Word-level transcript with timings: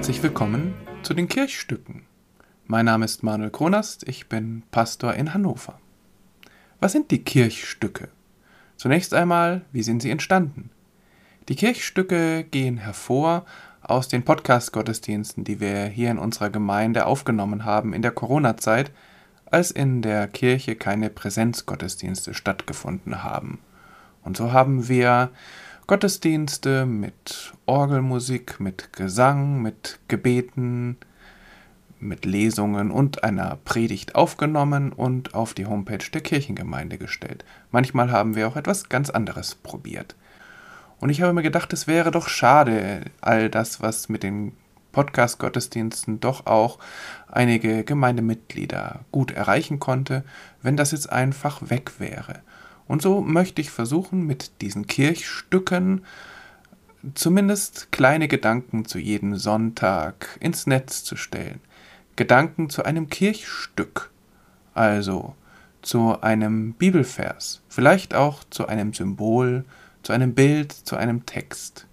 Herzlich 0.00 0.22
willkommen 0.22 0.72
zu 1.02 1.12
den 1.12 1.28
Kirchstücken. 1.28 2.06
Mein 2.66 2.86
Name 2.86 3.04
ist 3.04 3.22
Manuel 3.22 3.50
Kronast, 3.50 4.08
ich 4.08 4.30
bin 4.30 4.62
Pastor 4.70 5.12
in 5.12 5.34
Hannover. 5.34 5.78
Was 6.80 6.92
sind 6.92 7.10
die 7.10 7.22
Kirchstücke? 7.22 8.08
Zunächst 8.78 9.12
einmal, 9.12 9.60
wie 9.72 9.82
sind 9.82 10.00
sie 10.00 10.08
entstanden? 10.08 10.70
Die 11.50 11.54
Kirchstücke 11.54 12.44
gehen 12.44 12.78
hervor 12.78 13.44
aus 13.82 14.08
den 14.08 14.22
Podcast-Gottesdiensten, 14.22 15.44
die 15.44 15.60
wir 15.60 15.84
hier 15.84 16.10
in 16.10 16.18
unserer 16.18 16.48
Gemeinde 16.48 17.04
aufgenommen 17.04 17.66
haben 17.66 17.92
in 17.92 18.00
der 18.00 18.12
Corona-Zeit, 18.12 18.92
als 19.44 19.70
in 19.70 20.00
der 20.00 20.28
Kirche 20.28 20.76
keine 20.76 21.10
Präsenzgottesdienste 21.10 22.32
stattgefunden 22.32 23.22
haben. 23.22 23.58
Und 24.22 24.38
so 24.38 24.52
haben 24.54 24.88
wir 24.88 25.28
Gottesdienste 25.90 26.86
mit 26.86 27.52
Orgelmusik, 27.66 28.60
mit 28.60 28.92
Gesang, 28.92 29.60
mit 29.60 29.98
Gebeten, 30.06 30.96
mit 31.98 32.24
Lesungen 32.24 32.92
und 32.92 33.24
einer 33.24 33.58
Predigt 33.64 34.14
aufgenommen 34.14 34.92
und 34.92 35.34
auf 35.34 35.52
die 35.52 35.66
Homepage 35.66 36.08
der 36.14 36.20
Kirchengemeinde 36.20 36.96
gestellt. 36.96 37.44
Manchmal 37.72 38.12
haben 38.12 38.36
wir 38.36 38.46
auch 38.46 38.54
etwas 38.54 38.88
ganz 38.88 39.10
anderes 39.10 39.56
probiert. 39.56 40.14
Und 41.00 41.10
ich 41.10 41.22
habe 41.22 41.32
mir 41.32 41.42
gedacht, 41.42 41.72
es 41.72 41.88
wäre 41.88 42.12
doch 42.12 42.28
schade, 42.28 43.06
all 43.20 43.50
das, 43.50 43.82
was 43.82 44.08
mit 44.08 44.22
den 44.22 44.52
Podcast-Gottesdiensten 44.92 46.20
doch 46.20 46.46
auch 46.46 46.78
einige 47.26 47.82
Gemeindemitglieder 47.82 49.00
gut 49.10 49.32
erreichen 49.32 49.80
konnte, 49.80 50.22
wenn 50.62 50.76
das 50.76 50.92
jetzt 50.92 51.10
einfach 51.10 51.68
weg 51.68 51.98
wäre. 51.98 52.42
Und 52.86 53.02
so 53.02 53.20
möchte 53.20 53.60
ich 53.60 53.70
versuchen, 53.70 54.26
mit 54.26 54.60
diesen 54.60 54.86
Kirchstücken 54.86 56.04
zumindest 57.14 57.92
kleine 57.92 58.28
Gedanken 58.28 58.84
zu 58.84 58.98
jedem 58.98 59.36
Sonntag 59.36 60.38
ins 60.40 60.66
Netz 60.66 61.04
zu 61.04 61.16
stellen. 61.16 61.60
Gedanken 62.16 62.68
zu 62.68 62.84
einem 62.84 63.08
Kirchstück, 63.08 64.10
also 64.74 65.34
zu 65.82 66.20
einem 66.20 66.74
Bibelvers, 66.74 67.62
vielleicht 67.68 68.14
auch 68.14 68.44
zu 68.50 68.66
einem 68.66 68.92
Symbol, 68.92 69.64
zu 70.02 70.12
einem 70.12 70.34
Bild, 70.34 70.72
zu 70.72 70.96
einem 70.96 71.24
Text. 71.24 71.86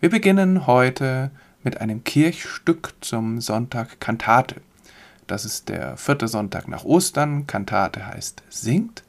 Wir 0.00 0.10
beginnen 0.10 0.66
heute 0.66 1.30
mit 1.62 1.80
einem 1.80 2.02
Kirchstück 2.04 2.94
zum 3.00 3.40
Sonntag 3.40 4.00
Kantate. 4.00 4.56
Das 5.26 5.44
ist 5.44 5.68
der 5.68 5.96
vierte 5.96 6.26
Sonntag 6.26 6.66
nach 6.66 6.84
Ostern. 6.84 7.46
Kantate 7.46 8.06
heißt 8.06 8.42
singt. 8.48 9.04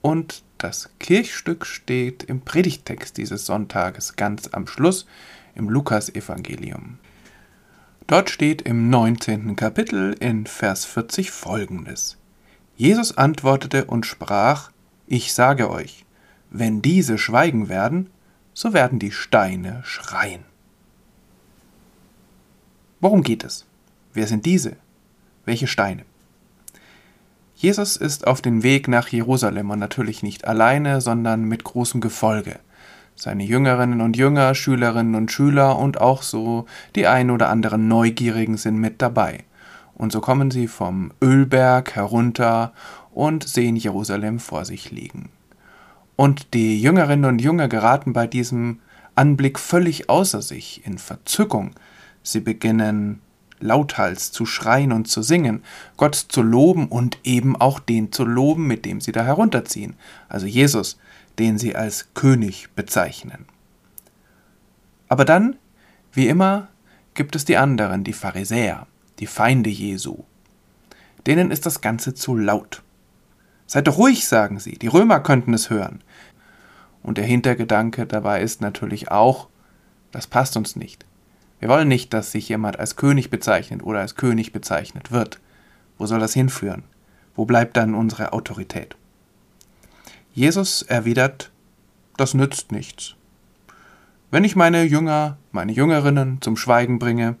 Und 0.00 0.42
das 0.62 0.90
Kirchstück 1.00 1.66
steht 1.66 2.22
im 2.22 2.40
Predigtext 2.40 3.16
dieses 3.16 3.46
Sonntages 3.46 4.14
ganz 4.14 4.48
am 4.52 4.66
Schluss 4.66 5.06
im 5.54 5.68
Lukasevangelium. 5.68 6.98
Dort 8.06 8.30
steht 8.30 8.62
im 8.62 8.88
19. 8.88 9.56
Kapitel 9.56 10.14
in 10.20 10.46
Vers 10.46 10.84
40 10.84 11.30
folgendes. 11.30 12.16
Jesus 12.76 13.16
antwortete 13.16 13.86
und 13.86 14.06
sprach, 14.06 14.70
Ich 15.06 15.32
sage 15.32 15.70
euch, 15.70 16.04
wenn 16.50 16.82
diese 16.82 17.18
schweigen 17.18 17.68
werden, 17.68 18.10
so 18.54 18.72
werden 18.72 18.98
die 18.98 19.12
Steine 19.12 19.80
schreien. 19.84 20.44
Worum 23.00 23.22
geht 23.22 23.42
es? 23.42 23.66
Wer 24.12 24.26
sind 24.26 24.46
diese? 24.46 24.76
Welche 25.44 25.66
Steine? 25.66 26.04
Jesus 27.62 27.96
ist 27.96 28.26
auf 28.26 28.42
dem 28.42 28.64
Weg 28.64 28.88
nach 28.88 29.06
Jerusalem 29.06 29.70
und 29.70 29.78
natürlich 29.78 30.24
nicht 30.24 30.48
alleine, 30.48 31.00
sondern 31.00 31.44
mit 31.44 31.62
großem 31.62 32.00
Gefolge. 32.00 32.58
Seine 33.14 33.44
Jüngerinnen 33.44 34.00
und 34.00 34.16
Jünger, 34.16 34.56
Schülerinnen 34.56 35.14
und 35.14 35.30
Schüler 35.30 35.78
und 35.78 36.00
auch 36.00 36.22
so 36.22 36.66
die 36.96 37.06
ein 37.06 37.30
oder 37.30 37.50
anderen 37.50 37.86
Neugierigen 37.86 38.56
sind 38.56 38.78
mit 38.78 39.00
dabei. 39.00 39.44
Und 39.94 40.10
so 40.10 40.20
kommen 40.20 40.50
sie 40.50 40.66
vom 40.66 41.12
Ölberg 41.22 41.94
herunter 41.94 42.72
und 43.12 43.46
sehen 43.46 43.76
Jerusalem 43.76 44.40
vor 44.40 44.64
sich 44.64 44.90
liegen. 44.90 45.28
Und 46.16 46.54
die 46.54 46.82
Jüngerinnen 46.82 47.26
und 47.26 47.40
Jünger 47.40 47.68
geraten 47.68 48.12
bei 48.12 48.26
diesem 48.26 48.80
Anblick 49.14 49.60
völlig 49.60 50.10
außer 50.10 50.42
sich, 50.42 50.84
in 50.84 50.98
Verzückung. 50.98 51.70
Sie 52.24 52.40
beginnen 52.40 53.20
lauthals 53.62 54.32
zu 54.32 54.44
schreien 54.46 54.92
und 54.92 55.08
zu 55.08 55.22
singen, 55.22 55.62
Gott 55.96 56.14
zu 56.14 56.42
loben 56.42 56.88
und 56.88 57.18
eben 57.24 57.56
auch 57.56 57.80
den 57.80 58.12
zu 58.12 58.24
loben, 58.24 58.66
mit 58.66 58.84
dem 58.84 59.00
sie 59.00 59.12
da 59.12 59.24
herunterziehen, 59.24 59.94
also 60.28 60.46
Jesus, 60.46 60.98
den 61.38 61.58
sie 61.58 61.74
als 61.74 62.12
König 62.14 62.68
bezeichnen. 62.74 63.46
Aber 65.08 65.24
dann, 65.24 65.56
wie 66.12 66.28
immer, 66.28 66.68
gibt 67.14 67.36
es 67.36 67.44
die 67.44 67.56
anderen, 67.56 68.04
die 68.04 68.12
Pharisäer, 68.12 68.86
die 69.18 69.26
Feinde 69.26 69.70
Jesu. 69.70 70.24
Denen 71.26 71.50
ist 71.50 71.66
das 71.66 71.80
Ganze 71.80 72.14
zu 72.14 72.36
laut. 72.36 72.82
Seid 73.66 73.86
doch 73.86 73.98
ruhig, 73.98 74.26
sagen 74.26 74.58
sie, 74.58 74.78
die 74.78 74.88
Römer 74.88 75.20
könnten 75.20 75.54
es 75.54 75.70
hören. 75.70 76.02
Und 77.02 77.18
der 77.18 77.24
Hintergedanke 77.24 78.06
dabei 78.06 78.42
ist 78.42 78.60
natürlich 78.60 79.10
auch, 79.10 79.48
das 80.10 80.26
passt 80.26 80.56
uns 80.56 80.76
nicht. 80.76 81.04
Wir 81.62 81.68
wollen 81.68 81.86
nicht, 81.86 82.12
dass 82.12 82.32
sich 82.32 82.48
jemand 82.48 82.80
als 82.80 82.96
König 82.96 83.30
bezeichnet 83.30 83.84
oder 83.84 84.00
als 84.00 84.16
König 84.16 84.52
bezeichnet 84.52 85.12
wird. 85.12 85.38
Wo 85.96 86.06
soll 86.06 86.18
das 86.18 86.34
hinführen? 86.34 86.82
Wo 87.36 87.44
bleibt 87.44 87.76
dann 87.76 87.94
unsere 87.94 88.32
Autorität? 88.32 88.96
Jesus 90.34 90.82
erwidert, 90.82 91.52
das 92.16 92.34
nützt 92.34 92.72
nichts. 92.72 93.14
Wenn 94.32 94.42
ich 94.42 94.56
meine 94.56 94.82
Jünger, 94.82 95.38
meine 95.52 95.70
Jüngerinnen 95.70 96.42
zum 96.42 96.56
Schweigen 96.56 96.98
bringe, 96.98 97.36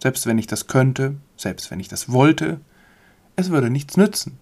selbst 0.00 0.26
wenn 0.26 0.38
ich 0.38 0.48
das 0.48 0.66
könnte, 0.66 1.14
selbst 1.36 1.70
wenn 1.70 1.78
ich 1.78 1.86
das 1.86 2.10
wollte, 2.10 2.60
es 3.36 3.50
würde 3.50 3.70
nichts 3.70 3.96
nützen, 3.96 4.40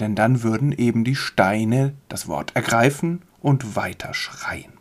denn 0.00 0.16
dann 0.16 0.42
würden 0.42 0.72
eben 0.72 1.04
die 1.04 1.14
Steine 1.14 1.94
das 2.08 2.26
Wort 2.26 2.50
ergreifen 2.56 3.22
und 3.38 3.76
weiter 3.76 4.12
schreien. 4.12 4.79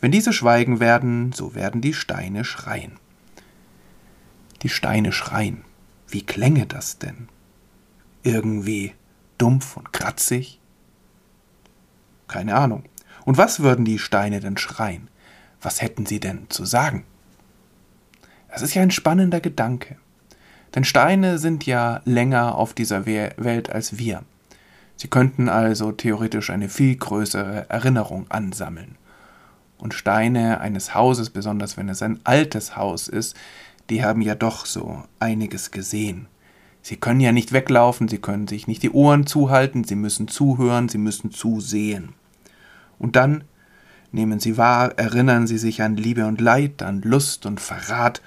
Wenn 0.00 0.10
diese 0.10 0.32
schweigen 0.32 0.78
werden, 0.80 1.32
so 1.32 1.54
werden 1.54 1.80
die 1.80 1.94
Steine 1.94 2.44
schreien. 2.44 2.92
Die 4.62 4.68
Steine 4.68 5.12
schreien. 5.12 5.64
Wie 6.08 6.24
klänge 6.24 6.66
das 6.66 6.98
denn? 6.98 7.28
Irgendwie 8.22 8.94
dumpf 9.38 9.76
und 9.76 9.92
kratzig? 9.92 10.60
Keine 12.28 12.56
Ahnung. 12.56 12.84
Und 13.24 13.38
was 13.38 13.60
würden 13.60 13.84
die 13.84 13.98
Steine 13.98 14.40
denn 14.40 14.56
schreien? 14.56 15.08
Was 15.62 15.80
hätten 15.80 16.06
sie 16.06 16.20
denn 16.20 16.46
zu 16.50 16.64
sagen? 16.64 17.04
Das 18.50 18.62
ist 18.62 18.74
ja 18.74 18.82
ein 18.82 18.90
spannender 18.90 19.40
Gedanke. 19.40 19.96
Denn 20.74 20.84
Steine 20.84 21.38
sind 21.38 21.64
ja 21.64 22.02
länger 22.04 22.56
auf 22.56 22.74
dieser 22.74 23.06
Welt 23.06 23.70
als 23.70 23.98
wir. 23.98 24.22
Sie 24.96 25.08
könnten 25.08 25.48
also 25.48 25.92
theoretisch 25.92 26.50
eine 26.50 26.68
viel 26.68 26.96
größere 26.96 27.68
Erinnerung 27.70 28.30
ansammeln 28.30 28.96
und 29.78 29.94
Steine 29.94 30.60
eines 30.60 30.94
Hauses, 30.94 31.30
besonders 31.30 31.76
wenn 31.76 31.88
es 31.88 32.02
ein 32.02 32.20
altes 32.24 32.76
Haus 32.76 33.08
ist, 33.08 33.36
die 33.90 34.04
haben 34.04 34.20
ja 34.20 34.34
doch 34.34 34.66
so 34.66 35.02
einiges 35.20 35.70
gesehen. 35.70 36.26
Sie 36.82 36.96
können 36.96 37.20
ja 37.20 37.32
nicht 37.32 37.52
weglaufen, 37.52 38.08
sie 38.08 38.18
können 38.18 38.48
sich 38.48 38.66
nicht 38.68 38.82
die 38.82 38.90
Ohren 38.90 39.26
zuhalten, 39.26 39.84
sie 39.84 39.96
müssen 39.96 40.28
zuhören, 40.28 40.88
sie 40.88 40.98
müssen 40.98 41.32
zusehen. 41.32 42.14
Und 42.98 43.16
dann 43.16 43.44
nehmen 44.12 44.40
sie 44.40 44.56
wahr, 44.56 44.96
erinnern 44.96 45.46
sie 45.46 45.58
sich 45.58 45.82
an 45.82 45.96
Liebe 45.96 46.26
und 46.26 46.40
Leid, 46.40 46.82
an 46.82 47.02
Lust 47.02 47.44
und 47.44 47.60
Verrat 47.60 48.22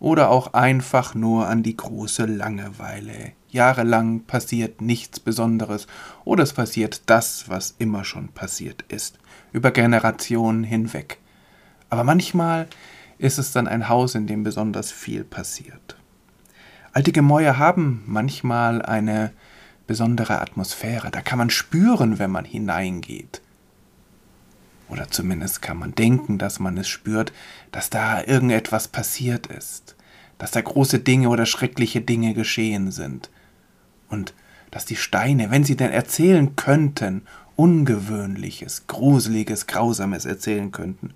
oder 0.00 0.30
auch 0.30 0.54
einfach 0.54 1.14
nur 1.14 1.46
an 1.48 1.62
die 1.62 1.76
große 1.76 2.24
Langeweile. 2.24 3.32
Jahrelang 3.50 4.20
passiert 4.20 4.80
nichts 4.80 5.20
Besonderes 5.20 5.86
oder 6.24 6.42
es 6.42 6.54
passiert 6.54 7.02
das, 7.06 7.48
was 7.48 7.74
immer 7.78 8.04
schon 8.04 8.28
passiert 8.28 8.84
ist 8.88 9.18
über 9.52 9.70
Generationen 9.70 10.64
hinweg. 10.64 11.18
Aber 11.90 12.04
manchmal 12.04 12.68
ist 13.18 13.38
es 13.38 13.52
dann 13.52 13.68
ein 13.68 13.88
Haus, 13.88 14.14
in 14.14 14.26
dem 14.26 14.44
besonders 14.44 14.90
viel 14.90 15.24
passiert. 15.24 15.96
Alte 16.92 17.12
Gemäuer 17.12 17.58
haben 17.58 18.02
manchmal 18.06 18.82
eine 18.82 19.32
besondere 19.86 20.40
Atmosphäre. 20.40 21.10
Da 21.10 21.20
kann 21.20 21.38
man 21.38 21.50
spüren, 21.50 22.18
wenn 22.18 22.30
man 22.30 22.44
hineingeht. 22.44 23.40
Oder 24.88 25.10
zumindest 25.10 25.62
kann 25.62 25.78
man 25.78 25.94
denken, 25.94 26.36
dass 26.36 26.60
man 26.60 26.76
es 26.76 26.88
spürt, 26.88 27.32
dass 27.70 27.88
da 27.88 28.22
irgendetwas 28.24 28.88
passiert 28.88 29.46
ist, 29.46 29.96
dass 30.36 30.50
da 30.50 30.60
große 30.60 30.98
Dinge 30.98 31.30
oder 31.30 31.46
schreckliche 31.46 32.02
Dinge 32.02 32.34
geschehen 32.34 32.90
sind. 32.90 33.30
Und 34.08 34.34
dass 34.70 34.84
die 34.84 34.96
Steine, 34.96 35.50
wenn 35.50 35.64
sie 35.64 35.76
denn 35.76 35.92
erzählen 35.92 36.56
könnten 36.56 37.22
Ungewöhnliches, 37.56 38.86
Gruseliges, 38.86 39.66
Grausames 39.66 40.24
erzählen 40.24 40.72
könnten. 40.72 41.14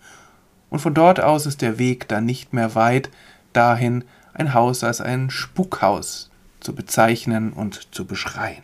Und 0.71 0.81
von 0.81 0.95
dort 0.95 1.21
aus 1.21 1.47
ist 1.47 1.63
der 1.63 1.79
Weg 1.79 2.09
dann 2.09 2.25
nicht 2.25 2.53
mehr 2.53 2.75
weit 2.75 3.11
dahin, 3.53 4.05
ein 4.35 4.55
Haus 4.55 4.85
als 4.85 5.01
ein 5.01 5.31
Spukhaus 5.31 6.31
zu 6.61 6.75
bezeichnen 6.75 7.53
und 7.53 7.95
zu 7.95 8.05
beschreien. 8.05 8.63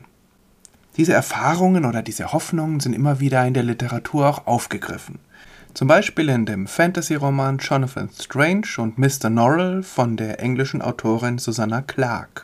Diese 0.97 1.15
Erfahrungen 1.15 1.87
oder 1.87 2.03
diese 2.03 2.33
Hoffnungen 2.33 2.81
sind 2.81 2.93
immer 2.93 3.21
wieder 3.21 3.47
in 3.47 3.55
der 3.55 3.63
Literatur 3.63 4.29
auch 4.29 4.47
aufgegriffen. 4.47 5.19
Zum 5.73 5.89
Beispiel 5.89 6.29
in 6.29 6.45
dem 6.45 6.67
Fantasy-Roman 6.67 7.57
Jonathan 7.57 8.11
Strange 8.11 8.67
und 8.77 8.99
Mr. 8.99 9.31
Norrell 9.31 9.83
von 9.83 10.19
der 10.19 10.41
englischen 10.41 10.83
Autorin 10.83 11.39
Susanna 11.39 11.81
Clarke. 11.81 12.43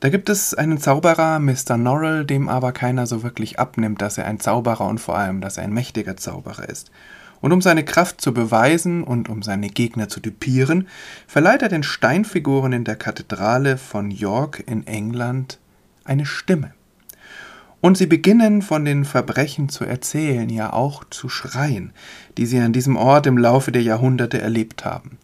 Da 0.00 0.10
gibt 0.10 0.28
es 0.28 0.54
einen 0.54 0.78
Zauberer, 0.78 1.40
Mr. 1.40 1.76
Norrell, 1.76 2.24
dem 2.24 2.48
aber 2.48 2.70
keiner 2.70 3.06
so 3.06 3.24
wirklich 3.24 3.58
abnimmt, 3.58 4.00
dass 4.00 4.16
er 4.16 4.26
ein 4.26 4.38
Zauberer 4.38 4.86
und 4.86 4.98
vor 5.00 5.18
allem, 5.18 5.40
dass 5.40 5.56
er 5.56 5.64
ein 5.64 5.72
mächtiger 5.72 6.16
Zauberer 6.16 6.68
ist. 6.68 6.92
Und 7.40 7.52
um 7.52 7.60
seine 7.60 7.84
Kraft 7.84 8.20
zu 8.20 8.32
beweisen 8.32 9.02
und 9.02 9.28
um 9.28 9.42
seine 9.42 9.68
Gegner 9.68 10.08
zu 10.08 10.20
düpieren, 10.20 10.86
verleiht 11.26 11.62
er 11.62 11.68
den 11.68 11.82
Steinfiguren 11.82 12.72
in 12.72 12.84
der 12.84 12.96
Kathedrale 12.96 13.76
von 13.76 14.12
York 14.12 14.62
in 14.66 14.86
England 14.86 15.58
eine 16.04 16.26
Stimme. 16.26 16.74
Und 17.80 17.96
sie 17.96 18.06
beginnen 18.06 18.62
von 18.62 18.84
den 18.84 19.04
Verbrechen 19.04 19.68
zu 19.68 19.84
erzählen, 19.84 20.48
ja 20.48 20.72
auch 20.72 21.04
zu 21.10 21.28
schreien, 21.28 21.92
die 22.36 22.46
sie 22.46 22.58
an 22.60 22.72
diesem 22.72 22.96
Ort 22.96 23.26
im 23.26 23.38
Laufe 23.38 23.72
der 23.72 23.82
Jahrhunderte 23.82 24.40
erlebt 24.40 24.84
haben. 24.84 25.18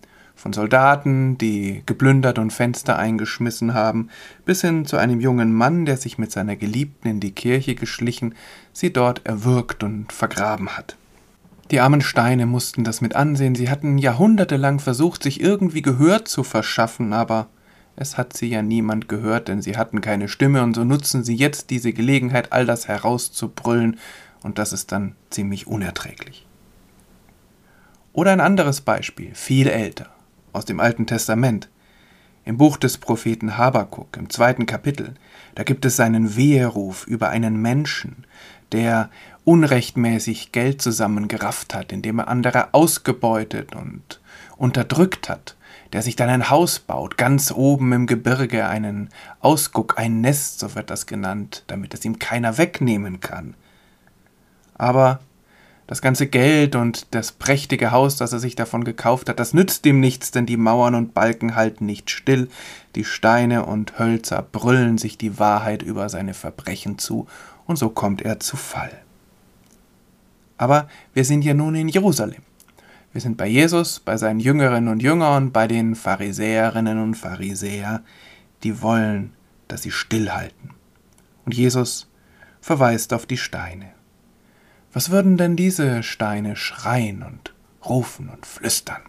Von 0.44 0.52
Soldaten, 0.52 1.38
die 1.38 1.82
geplündert 1.87 2.38
und 2.38 2.52
Fenster 2.52 2.99
eingeschmissen 2.99 3.73
haben, 3.73 4.11
bis 4.44 4.61
hin 4.61 4.85
zu 4.85 4.99
einem 4.99 5.19
jungen 5.23 5.55
Mann, 5.55 5.87
der 5.87 5.96
sich 5.96 6.19
mit 6.19 6.31
seiner 6.32 6.55
Geliebten 6.55 7.08
in 7.08 7.19
die 7.19 7.31
Kirche 7.32 7.75
geschlichen, 7.75 8.35
sie 8.70 8.93
dort 8.93 9.25
erwürgt 9.25 9.82
und 9.82 10.12
vergraben 10.12 10.76
hat. 10.76 10.99
Die 11.70 11.81
armen 11.81 12.02
Steine 12.02 12.44
mussten 12.44 12.85
das 12.85 13.00
mit 13.00 13.17
ansehen, 13.17 13.55
sie 13.55 13.70
hatten 13.70 13.96
jahrhundertelang 13.96 14.81
versucht, 14.81 15.23
sich 15.23 15.41
irgendwie 15.41 15.81
Gehör 15.81 16.26
zu 16.26 16.44
verschaffen, 16.44 17.14
aber 17.14 17.47
es 17.97 18.19
hat 18.19 18.37
sie 18.37 18.50
ja 18.50 18.61
niemand 18.61 19.08
gehört, 19.08 19.49
denn 19.49 19.62
sie 19.62 19.79
hatten 19.79 20.02
keine 20.02 20.29
Stimme, 20.29 20.62
und 20.62 20.75
so 20.75 20.85
nutzen 20.85 21.25
sie 21.25 21.37
jetzt 21.37 21.70
diese 21.70 21.94
Gelegenheit, 21.94 22.52
all 22.52 22.67
das 22.67 22.87
herauszubrüllen, 22.87 23.99
und 24.43 24.58
das 24.58 24.75
ist 24.75 24.93
dann 24.93 25.14
ziemlich 25.31 25.67
unerträglich. 25.67 26.47
Oder 28.12 28.32
ein 28.32 28.43
anderes 28.43 28.82
Beispiel, 28.82 29.35
viel 29.35 29.69
älter, 29.69 30.13
aus 30.55 30.65
dem 30.65 30.81
Alten 30.81 31.06
Testament. 31.06 31.69
Im 32.45 32.59
Buch 32.59 32.77
des 32.77 32.99
Propheten 32.99 33.56
Habakuk, 33.56 34.17
im 34.17 34.29
zweiten 34.29 34.67
Kapitel, 34.67 35.15
da 35.55 35.62
gibt 35.62 35.85
es 35.85 35.97
seinen 35.97 36.37
Weheruf 36.37 37.06
über 37.06 37.31
einen 37.31 37.61
Menschen, 37.61 38.27
der 38.73 39.11
unrechtmäßig 39.45 40.53
Geld 40.53 40.83
zusammengerafft 40.83 41.75
hat, 41.75 41.93
indem 41.93 42.19
er 42.19 42.29
andere 42.29 42.73
ausgebeutet 42.73 43.75
und 43.75 44.21
unterdrückt 44.56 45.29
hat, 45.29 45.56
der 45.93 46.03
sich 46.03 46.17
dann 46.17 46.29
ein 46.29 46.51
Haus 46.51 46.79
baut, 46.79 47.17
ganz 47.17 47.50
oben 47.53 47.93
im 47.93 48.07
Gebirge, 48.07 48.67
einen 48.67 49.11
Ausguck, 49.41 49.99
ein 49.99 50.21
Nest, 50.21 50.59
so 50.59 50.75
wird 50.75 50.91
das 50.91 51.07
genannt, 51.07 51.65
damit 51.67 51.95
es 51.95 52.05
ihm 52.05 52.19
keiner 52.19 52.59
wegnehmen 52.59 53.21
kann. 53.21 53.55
Aber 54.77 55.21
das 55.87 56.01
ganze 56.01 56.27
Geld 56.27 56.77
und 56.77 57.15
das 57.15 57.33
prächtige 57.33 57.91
Haus, 57.91 58.17
das 58.17 58.33
er 58.33 58.39
sich 58.39 58.57
davon 58.57 58.85
gekauft 58.85 59.29
hat, 59.29 59.39
das 59.39 59.53
nützt 59.53 59.85
ihm 59.87 60.01
nichts, 60.01 60.31
denn 60.31 60.47
die 60.47 60.57
Mauern 60.57 60.95
und 60.95 61.13
Balken 61.13 61.57
halten 61.57 61.85
nicht 61.87 62.11
still, 62.11 62.49
die 62.95 63.05
Steine 63.05 63.67
und 63.67 63.99
Hölzer 63.99 64.43
brüllen 64.43 64.97
sich 64.99 65.19
die 65.19 65.39
Wahrheit 65.39 65.83
über 65.83 66.09
seine 66.09 66.35
Verbrechen 66.35 66.99
zu, 66.99 67.27
und 67.67 67.77
so 67.77 67.91
kommt 67.91 68.23
er 68.23 68.41
zu 68.41 68.57
Fall. 68.57 68.93
Aber 70.57 70.89
wir 71.13 71.25
sind 71.25 71.45
ja 71.45 71.55
nun 71.55 71.75
in 71.75 71.89
Jerusalem. 71.89 72.43
Wir 73.13 73.21
sind 73.21 73.37
bei 73.37 73.47
Jesus, 73.47 74.01
bei 74.01 74.17
seinen 74.17 74.41
Jüngerinnen 74.41 74.89
und 74.89 75.03
Jüngern, 75.03 75.53
bei 75.53 75.67
den 75.67 75.95
Pharisäerinnen 75.95 77.01
und 77.01 77.15
Pharisäer, 77.15 78.03
die 78.63 78.83
wollen, 78.83 79.33
dass 79.69 79.83
sie 79.83 79.91
stillhalten. 79.91 80.71
Und 81.45 81.55
Jesus 81.55 82.09
verweist 82.61 83.13
auf 83.13 83.27
die 83.27 83.37
Steine. 83.37 83.94
Was 84.94 85.11
würden 85.11 85.37
denn 85.37 85.56
diese 85.56 86.05
Steine 86.05 86.55
schreien 86.55 87.25
und 87.25 87.52
rufen 87.85 88.29
und 88.29 88.46
flüstern? 88.46 89.02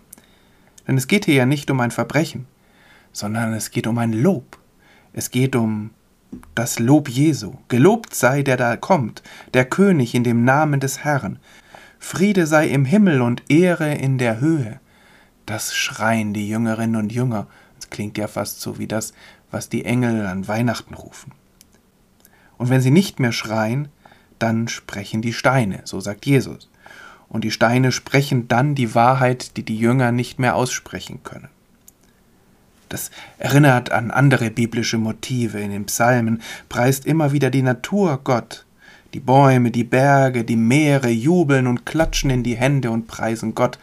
Denn 0.88 0.98
es 0.98 1.06
geht 1.06 1.26
hier 1.26 1.36
ja 1.36 1.46
nicht 1.46 1.70
um 1.70 1.80
ein 1.80 1.92
Verbrechen, 1.92 2.48
sondern 3.12 3.54
es 3.54 3.70
geht 3.70 3.86
um 3.86 4.00
ein 4.00 4.12
Lob. 4.12 4.58
Es 5.14 5.30
geht 5.30 5.56
um 5.56 5.92
das 6.56 6.80
Lob 6.80 7.08
Jesu. 7.08 7.54
Gelobt 7.68 8.16
sei, 8.16 8.42
der 8.42 8.58
da 8.58 8.78
kommt, 8.78 9.22
der 9.54 9.66
König 9.66 10.16
in 10.16 10.24
dem 10.24 10.44
Namen 10.44 10.80
des 10.80 11.04
Herrn. 11.04 11.38
Friede 12.00 12.48
sei 12.48 12.68
im 12.68 12.86
Himmel 12.86 13.22
und 13.22 13.44
Ehre 13.48 13.94
in 13.94 14.18
der 14.18 14.40
Höhe. 14.40 14.80
Das 15.46 15.76
schreien 15.76 16.34
die 16.34 16.50
Jüngerinnen 16.50 16.96
und 16.96 17.12
Jünger. 17.12 17.46
Das 17.76 17.92
klingt 17.92 18.18
ja 18.18 18.28
fast 18.28 18.60
so 18.60 18.80
wie 18.80 18.88
das, 18.88 19.14
was 19.52 19.70
die 19.70 19.86
Engel 19.86 20.26
an 20.26 20.48
Weihnachten 20.48 20.96
rufen. 20.96 21.32
Und 22.58 22.70
wenn 22.72 22.82
sie 22.82 22.90
nicht 22.90 23.20
mehr 23.20 23.32
schreien, 23.32 23.90
dann 24.40 24.68
sprechen 24.68 25.22
die 25.22 25.34
Steine, 25.34 25.82
so 25.86 26.00
sagt 26.00 26.26
Jesus. 26.26 26.70
Und 27.28 27.44
die 27.44 27.52
Steine 27.52 27.92
sprechen 27.92 28.48
dann 28.48 28.76
die 28.76 28.96
Wahrheit, 28.96 29.58
die 29.58 29.64
die 29.64 29.78
Jünger 29.78 30.12
nicht 30.12 30.40
mehr 30.40 30.56
aussprechen 30.56 31.22
können. 31.24 31.50
Das 32.90 33.12
erinnert 33.38 33.92
an 33.92 34.12
andere 34.12 34.52
biblische 34.52 34.98
Motive 34.98 35.60
in 35.60 35.72
den 35.72 35.86
Psalmen, 35.86 36.42
preist 36.70 37.06
immer 37.06 37.32
wieder 37.32 37.50
die 37.50 37.64
Natur 37.64 38.22
Gott, 38.24 38.66
die 39.14 39.20
Bäume, 39.20 39.72
die 39.72 39.84
Berge, 39.84 40.44
die 40.44 40.56
Meere 40.56 41.10
jubeln 41.10 41.68
und 41.68 41.86
klatschen 41.86 42.30
in 42.30 42.44
die 42.44 42.58
Hände 42.58 42.92
und 42.92 43.08
preisen 43.08 43.56
Gott. 43.56 43.80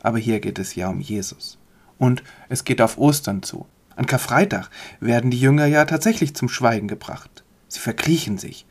Aber 0.00 0.18
hier 0.18 0.38
geht 0.40 0.58
es 0.58 0.74
ja 0.74 0.88
um 0.88 1.00
Jesus. 1.00 1.58
Und 1.98 2.22
es 2.48 2.64
geht 2.64 2.80
auf 2.80 2.98
Ostern 2.98 3.42
zu. 3.42 3.66
An 3.96 4.06
Karfreitag 4.06 4.68
werden 5.00 5.30
die 5.30 5.40
Jünger 5.40 5.66
ja 5.66 5.84
tatsächlich 5.86 6.34
zum 6.34 6.48
Schweigen 6.48 6.88
gebracht. 6.88 7.42
Sie 7.68 7.80
verkriechen 7.80 8.38
sich, 8.38 8.66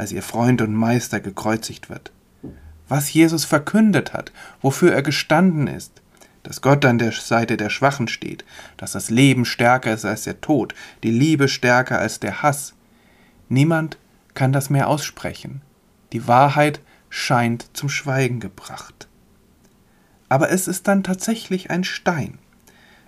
als 0.00 0.12
ihr 0.12 0.22
Freund 0.22 0.62
und 0.62 0.72
Meister 0.72 1.20
gekreuzigt 1.20 1.90
wird. 1.90 2.10
Was 2.88 3.12
Jesus 3.12 3.44
verkündet 3.44 4.14
hat, 4.14 4.32
wofür 4.62 4.94
er 4.94 5.02
gestanden 5.02 5.66
ist, 5.66 6.00
dass 6.42 6.62
Gott 6.62 6.86
an 6.86 6.98
der 6.98 7.12
Seite 7.12 7.58
der 7.58 7.68
Schwachen 7.68 8.08
steht, 8.08 8.46
dass 8.78 8.92
das 8.92 9.10
Leben 9.10 9.44
stärker 9.44 9.92
ist 9.92 10.06
als 10.06 10.22
der 10.22 10.40
Tod, 10.40 10.74
die 11.02 11.10
Liebe 11.10 11.48
stärker 11.48 11.98
als 11.98 12.18
der 12.18 12.40
Hass. 12.40 12.72
Niemand 13.50 13.98
kann 14.32 14.54
das 14.54 14.70
mehr 14.70 14.88
aussprechen. 14.88 15.60
Die 16.14 16.26
Wahrheit 16.26 16.80
scheint 17.10 17.76
zum 17.76 17.90
Schweigen 17.90 18.40
gebracht. 18.40 19.06
Aber 20.30 20.50
es 20.50 20.66
ist 20.66 20.88
dann 20.88 21.02
tatsächlich 21.02 21.70
ein 21.70 21.84
Stein, 21.84 22.38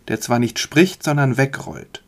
der 0.08 0.20
zwar 0.20 0.38
nicht 0.38 0.58
spricht, 0.58 1.02
sondern 1.02 1.38
wegrollt. 1.38 2.04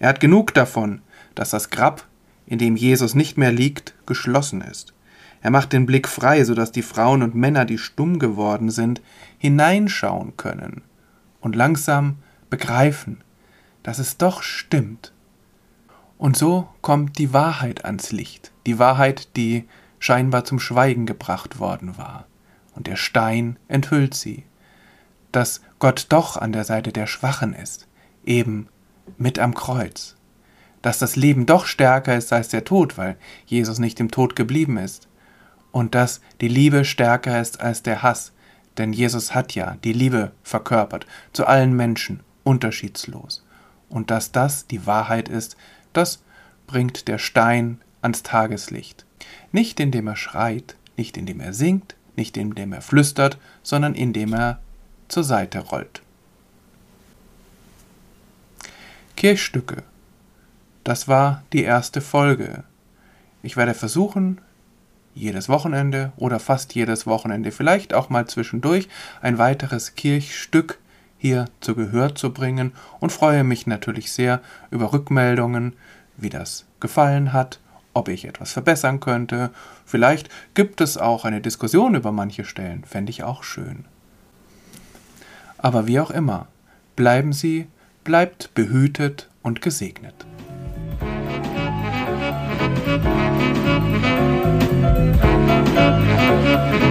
Er 0.00 0.08
hat 0.08 0.18
genug 0.18 0.52
davon, 0.54 1.02
dass 1.36 1.50
das 1.50 1.70
Grab, 1.70 2.04
in 2.46 2.58
dem 2.58 2.76
Jesus 2.76 3.14
nicht 3.14 3.38
mehr 3.38 3.52
liegt, 3.52 3.94
geschlossen 4.06 4.60
ist. 4.60 4.92
Er 5.40 5.50
macht 5.50 5.72
den 5.72 5.86
Blick 5.86 6.08
frei, 6.08 6.44
so 6.44 6.54
dass 6.54 6.72
die 6.72 6.82
Frauen 6.82 7.22
und 7.22 7.34
Männer, 7.34 7.64
die 7.64 7.78
stumm 7.78 8.18
geworden 8.18 8.70
sind, 8.70 9.02
hineinschauen 9.38 10.36
können 10.36 10.82
und 11.40 11.54
langsam 11.54 12.16
begreifen, 12.48 13.22
dass 13.82 13.98
es 13.98 14.16
doch 14.16 14.42
stimmt, 14.42 15.12
und 16.18 16.36
so 16.36 16.68
kommt 16.80 17.18
die 17.18 17.32
Wahrheit 17.32 17.84
ans 17.84 18.12
Licht, 18.12 18.52
die 18.66 18.78
Wahrheit, 18.78 19.36
die 19.36 19.68
scheinbar 19.98 20.44
zum 20.44 20.58
Schweigen 20.58 21.06
gebracht 21.06 21.58
worden 21.58 21.98
war. 21.98 22.26
Und 22.74 22.86
der 22.86 22.96
Stein 22.96 23.58
enthüllt 23.68 24.14
sie, 24.14 24.44
dass 25.32 25.60
Gott 25.78 26.06
doch 26.08 26.36
an 26.36 26.52
der 26.52 26.64
Seite 26.64 26.92
der 26.92 27.06
Schwachen 27.06 27.52
ist, 27.52 27.88
eben 28.24 28.68
mit 29.18 29.38
am 29.38 29.54
Kreuz. 29.54 30.16
Dass 30.84 30.98
das 30.98 31.16
Leben 31.16 31.46
doch 31.46 31.64
stärker 31.64 32.14
ist 32.14 32.30
als 32.30 32.48
der 32.48 32.66
Tod, 32.66 32.98
weil 32.98 33.16
Jesus 33.46 33.78
nicht 33.78 34.00
im 34.00 34.10
Tod 34.10 34.36
geblieben 34.36 34.76
ist. 34.76 35.08
Und 35.72 35.94
dass 35.94 36.20
die 36.42 36.48
Liebe 36.48 36.84
stärker 36.84 37.40
ist 37.40 37.62
als 37.62 37.82
der 37.82 38.02
Hass, 38.02 38.32
denn 38.76 38.92
Jesus 38.92 39.34
hat 39.34 39.54
ja 39.54 39.78
die 39.82 39.94
Liebe 39.94 40.32
verkörpert 40.42 41.06
zu 41.32 41.46
allen 41.46 41.74
Menschen, 41.74 42.20
unterschiedslos. 42.42 43.42
Und 43.88 44.10
dass 44.10 44.30
das 44.30 44.66
die 44.66 44.86
Wahrheit 44.86 45.30
ist, 45.30 45.56
das 45.94 46.22
bringt 46.66 47.08
der 47.08 47.16
Stein 47.16 47.80
ans 48.02 48.22
Tageslicht. 48.22 49.06
Nicht 49.52 49.80
indem 49.80 50.06
er 50.08 50.16
schreit, 50.16 50.76
nicht 50.98 51.16
indem 51.16 51.40
er 51.40 51.54
singt, 51.54 51.96
nicht 52.14 52.36
indem 52.36 52.74
er 52.74 52.82
flüstert, 52.82 53.38
sondern 53.62 53.94
indem 53.94 54.34
er 54.34 54.60
zur 55.08 55.24
Seite 55.24 55.60
rollt. 55.60 56.02
Kirchstücke. 59.16 59.82
Das 60.84 61.08
war 61.08 61.42
die 61.54 61.62
erste 61.62 62.02
Folge. 62.02 62.62
Ich 63.42 63.56
werde 63.56 63.72
versuchen, 63.72 64.40
jedes 65.14 65.48
Wochenende 65.48 66.12
oder 66.16 66.38
fast 66.38 66.74
jedes 66.74 67.06
Wochenende, 67.06 67.52
vielleicht 67.52 67.94
auch 67.94 68.10
mal 68.10 68.26
zwischendurch, 68.26 68.88
ein 69.22 69.38
weiteres 69.38 69.94
Kirchstück 69.94 70.78
hier 71.16 71.46
zu 71.60 71.74
Gehör 71.74 72.14
zu 72.14 72.34
bringen 72.34 72.72
und 73.00 73.12
freue 73.12 73.44
mich 73.44 73.66
natürlich 73.66 74.12
sehr 74.12 74.42
über 74.70 74.92
Rückmeldungen, 74.92 75.72
wie 76.18 76.28
das 76.28 76.66
gefallen 76.80 77.32
hat, 77.32 77.60
ob 77.94 78.08
ich 78.08 78.26
etwas 78.26 78.52
verbessern 78.52 79.00
könnte. 79.00 79.50
Vielleicht 79.86 80.28
gibt 80.52 80.82
es 80.82 80.98
auch 80.98 81.24
eine 81.24 81.40
Diskussion 81.40 81.94
über 81.94 82.12
manche 82.12 82.44
Stellen, 82.44 82.84
fände 82.84 83.08
ich 83.08 83.22
auch 83.22 83.42
schön. 83.42 83.86
Aber 85.56 85.86
wie 85.86 85.98
auch 85.98 86.10
immer, 86.10 86.48
bleiben 86.94 87.32
Sie, 87.32 87.68
bleibt 88.02 88.52
behütet 88.54 89.30
und 89.42 89.62
gesegnet. 89.62 90.26
Thank 92.96 93.38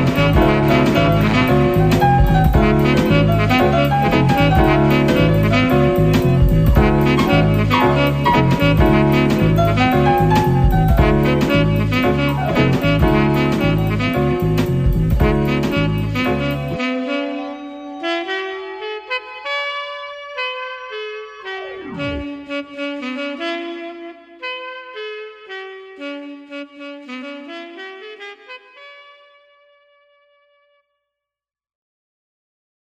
you. 0.08 0.13